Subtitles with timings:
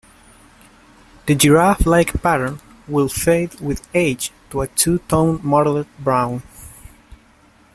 [1.27, 6.41] The giraffe-like pattern will fade with age to a two-tone mottled brown.